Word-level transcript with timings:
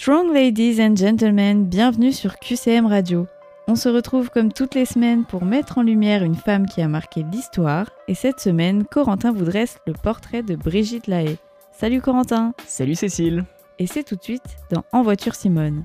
Strong 0.00 0.32
ladies 0.32 0.80
and 0.80 0.96
gentlemen, 0.96 1.66
bienvenue 1.66 2.10
sur 2.10 2.38
QCM 2.38 2.86
Radio. 2.86 3.26
On 3.68 3.76
se 3.76 3.86
retrouve 3.90 4.30
comme 4.30 4.50
toutes 4.50 4.74
les 4.74 4.86
semaines 4.86 5.26
pour 5.26 5.44
mettre 5.44 5.76
en 5.76 5.82
lumière 5.82 6.24
une 6.24 6.36
femme 6.36 6.64
qui 6.64 6.80
a 6.80 6.88
marqué 6.88 7.22
l'histoire. 7.30 7.90
Et 8.08 8.14
cette 8.14 8.40
semaine, 8.40 8.86
Corentin 8.86 9.30
vous 9.30 9.44
dresse 9.44 9.76
le 9.86 9.92
portrait 9.92 10.42
de 10.42 10.56
Brigitte 10.56 11.06
Lahaye. 11.06 11.36
Salut 11.70 12.00
Corentin 12.00 12.54
Salut 12.66 12.94
Cécile 12.94 13.44
Et 13.78 13.86
c'est 13.86 14.02
tout 14.02 14.16
de 14.16 14.22
suite 14.22 14.56
dans 14.70 14.84
En 14.90 15.02
voiture 15.02 15.34
Simone. 15.34 15.84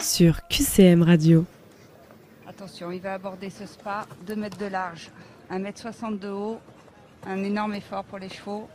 Sur 0.00 0.44
QCM 0.48 1.04
Radio. 1.04 1.44
Attention, 2.48 2.90
il 2.90 3.00
va 3.00 3.14
aborder 3.14 3.50
ce 3.50 3.64
spa, 3.64 4.08
2 4.26 4.34
mètres 4.34 4.58
de 4.58 4.66
large, 4.66 5.12
1 5.50 5.60
mètre 5.60 5.78
60 5.78 6.18
de 6.18 6.30
haut, 6.30 6.58
un 7.24 7.44
énorme 7.44 7.74
effort 7.74 8.02
pour 8.02 8.18
les 8.18 8.28
chevaux. 8.28 8.66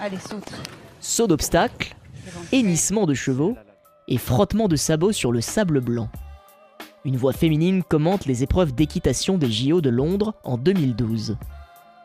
Allez, 0.00 0.16
saute. 0.16 0.50
Saut 0.98 1.26
d'obstacle, 1.26 1.94
hennissement 2.52 3.04
de 3.04 3.12
chevaux 3.12 3.54
et 4.08 4.18
frottement 4.18 4.68
de 4.68 4.76
sabots 4.76 5.12
sur 5.12 5.32
le 5.32 5.40
sable 5.40 5.80
blanc. 5.80 6.08
Une 7.04 7.16
voix 7.16 7.32
féminine 7.32 7.82
commente 7.82 8.26
les 8.26 8.42
épreuves 8.42 8.72
d'équitation 8.72 9.36
des 9.38 9.50
JO 9.50 9.80
de 9.80 9.90
Londres 9.90 10.34
en 10.44 10.56
2012. 10.56 11.36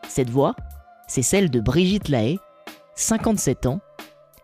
Cette 0.08 0.30
voix, 0.30 0.56
c'est 1.06 1.22
celle 1.22 1.50
de 1.50 1.60
Brigitte 1.60 2.08
Lahaye, 2.08 2.38
57 2.96 3.66
ans, 3.66 3.80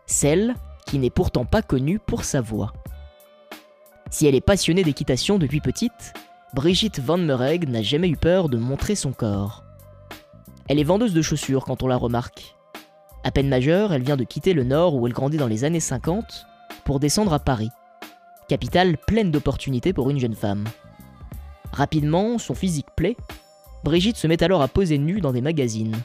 celle 0.05 0.55
qui 0.85 0.97
n'est 0.97 1.09
pourtant 1.09 1.45
pas 1.45 1.61
connue 1.61 1.99
pour 1.99 2.23
sa 2.23 2.41
voix. 2.41 2.71
Si 4.09 4.27
elle 4.27 4.35
est 4.35 4.41
passionnée 4.41 4.83
d'équitation 4.83 5.37
depuis 5.37 5.59
petite, 5.59 6.13
Brigitte 6.53 6.99
Van 6.99 7.17
Meureg 7.17 7.67
n'a 7.67 7.81
jamais 7.81 8.07
eu 8.07 8.15
peur 8.15 8.47
de 8.47 8.57
montrer 8.57 8.95
son 8.95 9.11
corps. 9.11 9.63
Elle 10.69 10.79
est 10.79 10.83
vendeuse 10.83 11.13
de 11.13 11.21
chaussures 11.21 11.65
quand 11.65 11.83
on 11.83 11.87
la 11.87 11.97
remarque. 11.97 12.55
À 13.25 13.31
peine 13.31 13.49
majeure, 13.49 13.91
elle 13.91 14.03
vient 14.03 14.15
de 14.15 14.23
quitter 14.23 14.53
le 14.53 14.63
Nord 14.63 14.95
où 14.95 15.05
elle 15.05 15.13
grandit 15.13 15.37
dans 15.37 15.47
les 15.47 15.63
années 15.63 15.79
50 15.79 16.45
pour 16.83 16.99
descendre 16.99 17.33
à 17.33 17.39
Paris, 17.39 17.69
capitale 18.47 18.97
pleine 18.97 19.31
d'opportunités 19.31 19.93
pour 19.93 20.09
une 20.09 20.19
jeune 20.19 20.35
femme. 20.35 20.65
Rapidement, 21.71 22.37
son 22.37 22.55
physique 22.55 22.87
plaît, 22.95 23.17
Brigitte 23.83 24.17
se 24.17 24.27
met 24.27 24.41
alors 24.43 24.61
à 24.61 24.67
poser 24.67 24.97
nue 24.97 25.21
dans 25.21 25.33
des 25.33 25.41
magazines. 25.41 25.95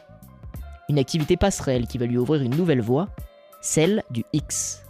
Une 0.88 0.98
activité 0.98 1.36
passerelle 1.36 1.86
qui 1.86 1.98
va 1.98 2.06
lui 2.06 2.18
ouvrir 2.18 2.42
une 2.42 2.56
nouvelle 2.56 2.80
voie, 2.80 3.08
celle 3.60 4.02
du 4.10 4.24
X. 4.32 4.82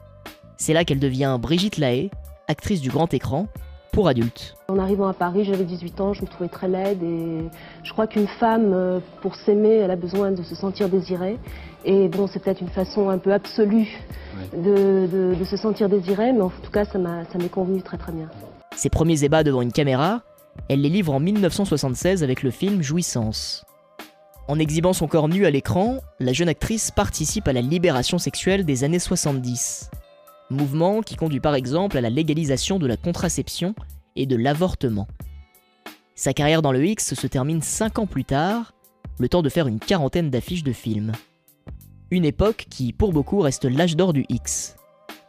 C'est 0.56 0.72
là 0.72 0.84
qu'elle 0.84 1.00
devient 1.00 1.38
Brigitte 1.40 1.78
Lahaye, 1.78 2.10
actrice 2.48 2.80
du 2.80 2.90
grand 2.90 3.12
écran, 3.14 3.46
pour 3.92 4.08
adultes. 4.08 4.54
En 4.68 4.78
arrivant 4.78 5.08
à 5.08 5.12
Paris, 5.14 5.44
j'avais 5.44 5.64
18 5.64 6.00
ans, 6.00 6.12
je 6.12 6.22
me 6.22 6.26
trouvais 6.26 6.48
très 6.48 6.68
laide 6.68 7.02
et 7.02 7.44
je 7.82 7.92
crois 7.92 8.06
qu'une 8.06 8.28
femme, 8.28 8.72
euh, 8.72 9.00
pour 9.22 9.34
s'aimer, 9.36 9.76
elle 9.76 9.90
a 9.90 9.96
besoin 9.96 10.30
de 10.30 10.42
se 10.42 10.54
sentir 10.54 10.88
désirée. 10.88 11.38
Et 11.84 12.08
bon, 12.08 12.26
c'est 12.26 12.38
peut-être 12.42 12.60
une 12.60 12.68
façon 12.68 13.08
un 13.08 13.18
peu 13.18 13.32
absolue 13.32 13.88
de, 14.52 15.06
de- 15.06 15.34
de 15.34 15.44
se 15.44 15.56
sentir 15.56 15.88
désirée, 15.88 16.32
mais 16.32 16.42
en 16.42 16.50
tout 16.50 16.70
cas, 16.70 16.84
ça 16.84 16.98
m'a- 16.98 17.24
ça 17.32 17.38
m'est 17.38 17.48
convenu 17.48 17.82
très 17.82 17.96
très 17.98 18.12
bien. 18.12 18.28
Ses 18.76 18.90
premiers 18.90 19.24
ébats 19.24 19.42
devant 19.44 19.62
une 19.62 19.72
caméra, 19.72 20.20
elle 20.68 20.82
les 20.82 20.88
livre 20.88 21.12
en 21.14 21.20
1976 21.20 22.22
avec 22.22 22.42
le 22.42 22.50
film 22.50 22.82
Jouissance. 22.82 23.64
En 24.48 24.58
exhibant 24.58 24.92
son 24.92 25.06
corps 25.06 25.28
nu 25.28 25.46
à 25.46 25.50
l'écran, 25.50 25.98
la 26.18 26.32
jeune 26.32 26.48
actrice 26.48 26.90
participe 26.90 27.46
à 27.48 27.52
la 27.52 27.60
libération 27.60 28.18
sexuelle 28.18 28.64
des 28.64 28.82
années 28.84 28.98
70. 28.98 29.90
Mouvement 30.50 31.00
qui 31.00 31.14
conduit 31.14 31.38
par 31.40 31.54
exemple 31.54 31.96
à 31.96 32.00
la 32.00 32.10
légalisation 32.10 32.78
de 32.80 32.86
la 32.86 32.96
contraception 32.96 33.74
et 34.16 34.26
de 34.26 34.36
l'avortement. 34.36 35.06
Sa 36.16 36.34
carrière 36.34 36.60
dans 36.60 36.72
le 36.72 36.84
X 36.84 37.14
se 37.14 37.26
termine 37.28 37.62
5 37.62 38.00
ans 38.00 38.06
plus 38.06 38.24
tard, 38.24 38.74
le 39.18 39.28
temps 39.28 39.42
de 39.42 39.48
faire 39.48 39.68
une 39.68 39.78
quarantaine 39.78 40.28
d'affiches 40.28 40.64
de 40.64 40.72
films. 40.72 41.12
Une 42.10 42.24
époque 42.24 42.66
qui, 42.68 42.92
pour 42.92 43.12
beaucoup, 43.12 43.38
reste 43.38 43.64
l'âge 43.64 43.96
d'or 43.96 44.12
du 44.12 44.26
X. 44.28 44.74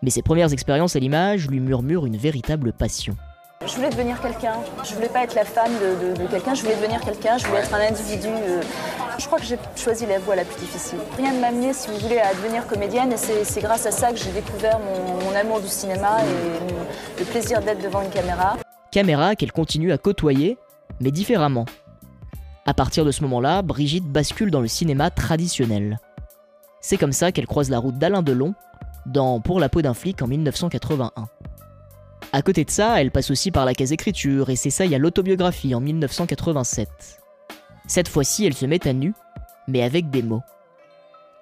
Mais 0.02 0.09
ses 0.09 0.23
premières 0.23 0.53
expériences 0.53 0.95
à 0.95 0.99
l'image 0.99 1.47
lui 1.47 1.59
murmurent 1.59 2.08
une 2.08 2.17
véritable 2.17 2.73
passion. 2.73 3.16
Je 3.66 3.76
voulais 3.76 3.90
devenir 3.92 4.20
quelqu'un. 4.20 4.56
Je 4.84 4.95
voulais 4.95 5.09
pas 5.09 5.23
être 5.23 5.36
la 5.36 5.45
femme 5.45 5.72
de, 5.80 6.28
quelqu'un. 6.28 6.56
Je 6.56 6.64
voulais 6.64 6.76
devenir 6.76 7.00
quelqu'un. 7.02 7.38
Je 7.38 7.45
voulais 7.45 7.59
être 7.59 7.73
un 7.73 7.88
individu. 7.88 8.28
euh. 8.28 8.62
Je 9.20 9.26
crois 9.27 9.38
que 9.38 9.45
j'ai 9.45 9.58
choisi 9.76 10.08
la 10.08 10.17
voie 10.17 10.36
la 10.36 10.44
plus 10.44 10.60
difficile. 10.60 10.98
Rien 11.17 11.32
ne 11.33 11.39
m'a 11.39 11.48
amené, 11.48 11.73
si 11.73 11.89
vous 11.89 11.98
voulez, 11.98 12.17
à 12.17 12.33
devenir 12.33 12.66
comédienne. 12.66 13.11
Et 13.11 13.17
c'est 13.17 13.61
grâce 13.61 13.86
à 13.86 13.92
ça 13.92 14.11
que 14.11 14.17
j'ai 14.17 14.32
découvert 14.32 14.80
mon, 14.80 15.36
amour 15.36 15.61
du 15.61 15.67
cinéma 15.67 16.17
et 16.23 17.20
le 17.20 17.26
plaisir 17.26 17.61
d'être 17.61 17.82
devant 17.82 18.02
une 18.02 18.10
caméra. 18.10 18.58
Caméra 18.92 19.36
qu'elle 19.36 19.52
continue 19.52 19.92
à 19.92 19.98
côtoyer, 19.98 20.58
mais 20.99 21.11
différemment. 21.11 21.66
À 22.66 22.73
partir 22.73 23.05
de 23.05 23.11
ce 23.11 23.22
moment-là, 23.22 23.61
Brigitte 23.61 24.05
bascule 24.05 24.52
dans 24.52 24.61
le 24.61 24.67
cinéma 24.67 25.10
traditionnel. 25.11 25.99
C'est 26.82 26.98
comme 26.98 27.14
ça 27.14 27.32
qu'elle 27.32 27.48
croise 27.48 27.70
la 27.70 27.80
route 27.80 27.98
d'Alain 27.98 28.23
Delon 28.23 28.55
dans 29.05 29.39
Pour 29.39 29.60
la 29.60 29.70
peau 29.70 29.82
d'un 29.82 29.93
flic 29.93 30.22
en 30.22 30.28
1981. 30.28 31.28
À 32.33 32.42
côté 32.42 32.64
de 32.64 32.69
ça, 32.69 33.02
elle 33.02 33.11
passe 33.11 33.30
aussi 33.30 33.52
par 33.52 33.65
la 33.65 33.73
case 33.73 33.92
écriture 33.92 34.49
et 34.49 34.55
s'essaye 34.55 34.95
à 34.95 34.97
l'autobiographie 34.97 35.75
en 35.75 35.81
1987. 35.81 36.87
Cette 37.87 38.08
fois-ci, 38.08 38.45
elle 38.45 38.53
se 38.53 38.65
met 38.65 38.87
à 38.87 38.93
nu, 38.93 39.14
mais 39.67 39.83
avec 39.83 40.09
des 40.09 40.21
mots. 40.21 40.42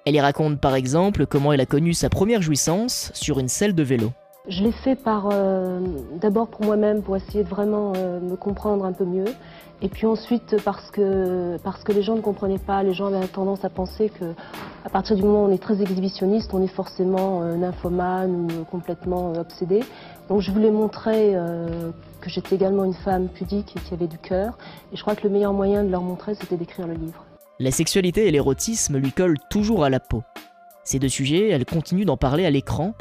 Elle 0.07 0.15
y 0.15 0.19
raconte 0.19 0.59
par 0.59 0.73
exemple 0.73 1.27
comment 1.27 1.53
elle 1.53 1.61
a 1.61 1.67
connu 1.67 1.93
sa 1.93 2.09
première 2.09 2.41
jouissance 2.41 3.11
sur 3.13 3.37
une 3.37 3.49
selle 3.49 3.75
de 3.75 3.83
vélo. 3.83 4.11
Je 4.47 4.63
l'ai 4.63 4.71
fait 4.71 4.95
par 4.95 5.29
euh, 5.31 5.79
d'abord 6.19 6.47
pour 6.47 6.65
moi-même, 6.65 7.03
pour 7.03 7.15
essayer 7.15 7.43
de 7.43 7.49
vraiment 7.49 7.93
euh, 7.95 8.19
me 8.19 8.35
comprendre 8.35 8.83
un 8.83 8.93
peu 8.93 9.05
mieux. 9.05 9.31
Et 9.81 9.87
puis 9.87 10.05
ensuite 10.05 10.57
parce 10.65 10.91
que, 10.91 11.57
parce 11.63 11.83
que 11.83 11.93
les 11.93 12.01
gens 12.01 12.15
ne 12.15 12.21
comprenaient 12.21 12.57
pas, 12.57 12.83
les 12.83 12.93
gens 12.93 13.13
avaient 13.13 13.27
tendance 13.27 13.63
à 13.63 13.69
penser 13.69 14.09
que 14.09 14.25
à 14.83 14.89
partir 14.89 15.15
du 15.15 15.23
moment 15.23 15.45
où 15.45 15.47
on 15.47 15.53
est 15.53 15.61
très 15.61 15.81
exhibitionniste, 15.81 16.53
on 16.53 16.61
est 16.61 16.67
forcément 16.67 17.43
euh, 17.43 17.55
nymphomane 17.55 18.47
ou 18.51 18.65
complètement 18.65 19.33
euh, 19.33 19.41
obsédé. 19.41 19.81
Donc 20.29 20.41
je 20.41 20.51
voulais 20.51 20.69
montrer 20.69 21.31
euh, 21.33 21.91
que 22.21 22.29
j'étais 22.29 22.55
également 22.55 22.85
une 22.85 22.93
femme 22.93 23.29
pudique 23.29 23.75
et 23.75 23.79
qui 23.79 23.93
avait 23.93 24.07
du 24.07 24.19
cœur. 24.19 24.57
Et 24.93 24.95
je 24.95 25.01
crois 25.01 25.15
que 25.15 25.23
le 25.23 25.33
meilleur 25.33 25.53
moyen 25.53 25.83
de 25.83 25.89
leur 25.89 26.03
montrer, 26.03 26.35
c'était 26.35 26.55
d'écrire 26.55 26.87
le 26.87 26.93
livre. 26.93 27.25
La 27.59 27.71
sexualité 27.71 28.27
et 28.27 28.31
l'érotisme 28.31 28.97
lui 28.97 29.11
collent 29.11 29.39
toujours 29.49 29.83
à 29.83 29.89
la 29.89 29.99
peau. 29.99 30.23
Ces 30.83 30.99
deux 30.99 31.09
sujets, 31.09 31.49
elle 31.49 31.65
continue 31.65 32.05
d'en 32.05 32.15
parler 32.15 32.45
à 32.45 32.51
l'écran. 32.51 32.93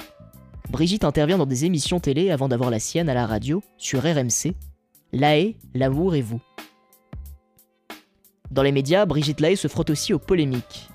Brigitte 0.71 1.05
intervient 1.05 1.39
dans 1.39 1.47
des 1.47 1.65
émissions 1.67 2.01
télé 2.01 2.31
avant 2.31 2.49
d'avoir 2.49 2.71
la 2.71 2.81
sienne 2.81 3.09
à 3.09 3.15
la 3.15 3.27
radio, 3.27 3.63
sur 3.77 4.03
RMC. 4.03 4.55
Lahaye, 5.13 5.57
l'amour 5.75 6.15
et 6.15 6.23
vous. 6.23 6.41
Dans 8.51 8.63
les 8.63 8.73
médias, 8.73 9.05
Brigitte 9.07 9.41
Lahaye 9.41 9.57
se 9.57 9.69
frotte 9.69 9.91
aussi 9.91 10.15
aux 10.15 10.19
polémiques. 10.19 10.89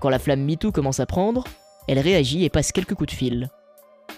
Quand 0.00 0.10
la 0.10 0.18
flamme 0.18 0.44
MeToo 0.44 0.70
commence 0.70 1.00
à 1.00 1.06
prendre, 1.06 1.44
elle 1.88 1.98
réagit 1.98 2.44
et 2.44 2.50
passe 2.50 2.72
quelques 2.72 2.94
coups 2.94 3.12
de 3.12 3.16
fil. 3.16 3.50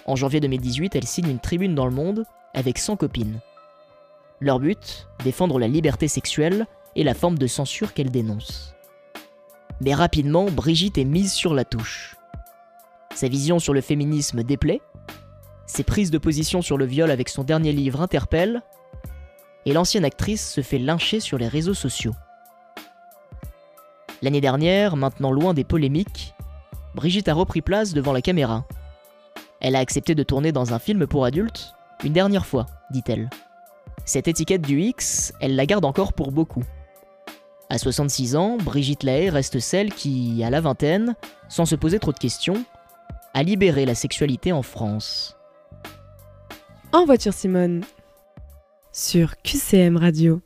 En 0.05 0.15
janvier 0.15 0.39
2018, 0.39 0.95
elle 0.95 1.07
signe 1.07 1.29
une 1.29 1.39
tribune 1.39 1.75
dans 1.75 1.85
le 1.85 1.91
monde 1.91 2.25
avec 2.53 2.77
100 2.77 2.97
copines. 2.97 3.39
Leur 4.39 4.59
but 4.59 5.07
Défendre 5.23 5.59
la 5.59 5.67
liberté 5.67 6.07
sexuelle 6.07 6.65
et 6.95 7.03
la 7.03 7.13
forme 7.13 7.37
de 7.37 7.47
censure 7.47 7.93
qu'elle 7.93 8.11
dénonce. 8.11 8.75
Mais 9.81 9.93
rapidement, 9.93 10.45
Brigitte 10.45 10.97
est 10.97 11.05
mise 11.05 11.33
sur 11.33 11.53
la 11.53 11.65
touche. 11.65 12.15
Sa 13.13 13.27
vision 13.27 13.59
sur 13.59 13.73
le 13.73 13.81
féminisme 13.81 14.43
déplaît, 14.43 14.81
ses 15.65 15.83
prises 15.83 16.11
de 16.11 16.17
position 16.17 16.61
sur 16.61 16.77
le 16.77 16.85
viol 16.85 17.11
avec 17.11 17.29
son 17.29 17.43
dernier 17.43 17.71
livre 17.71 18.01
interpellent, 18.01 18.61
et 19.65 19.73
l'ancienne 19.73 20.05
actrice 20.05 20.49
se 20.49 20.61
fait 20.61 20.79
lyncher 20.79 21.19
sur 21.19 21.37
les 21.37 21.47
réseaux 21.47 21.73
sociaux. 21.73 22.15
L'année 24.21 24.41
dernière, 24.41 24.95
maintenant 24.95 25.31
loin 25.31 25.53
des 25.53 25.63
polémiques, 25.63 26.33
Brigitte 26.95 27.29
a 27.29 27.33
repris 27.33 27.61
place 27.61 27.93
devant 27.93 28.13
la 28.13 28.21
caméra. 28.21 28.65
Elle 29.61 29.75
a 29.75 29.79
accepté 29.79 30.15
de 30.15 30.23
tourner 30.23 30.51
dans 30.51 30.73
un 30.73 30.79
film 30.79 31.05
pour 31.05 31.25
adultes, 31.25 31.73
une 32.03 32.13
dernière 32.13 32.45
fois, 32.45 32.65
dit-elle. 32.91 33.29
Cette 34.05 34.27
étiquette 34.27 34.61
du 34.61 34.79
X, 34.79 35.33
elle 35.41 35.55
la 35.55 35.65
garde 35.65 35.85
encore 35.85 36.13
pour 36.13 36.31
beaucoup. 36.31 36.63
À 37.69 37.77
66 37.77 38.35
ans, 38.35 38.57
Brigitte 38.57 39.03
Lahaye 39.03 39.29
reste 39.29 39.59
celle 39.59 39.93
qui, 39.93 40.43
à 40.43 40.49
la 40.49 40.61
vingtaine, 40.61 41.15
sans 41.49 41.65
se 41.65 41.75
poser 41.75 41.99
trop 41.99 42.13
de 42.13 42.17
questions, 42.17 42.63
a 43.33 43.43
libéré 43.43 43.85
la 43.85 43.95
sexualité 43.95 44.51
en 44.51 44.63
France. 44.63 45.37
En 46.91 47.05
voiture 47.05 47.33
Simone. 47.33 47.83
Sur 48.91 49.39
QCM 49.43 49.97
Radio. 49.97 50.41